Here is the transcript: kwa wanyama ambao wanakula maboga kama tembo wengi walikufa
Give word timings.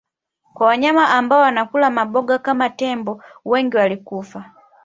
kwa 0.53 0.67
wanyama 0.67 1.09
ambao 1.09 1.39
wanakula 1.39 1.89
maboga 1.89 2.37
kama 2.39 2.69
tembo 2.69 3.23
wengi 3.45 3.77
walikufa 3.77 4.53